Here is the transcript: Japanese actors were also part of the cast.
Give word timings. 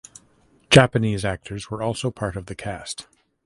Japanese 0.71 1.23
actors 1.23 1.69
were 1.69 1.83
also 1.83 2.09
part 2.09 2.35
of 2.35 2.47
the 2.47 2.55
cast. 2.55 3.05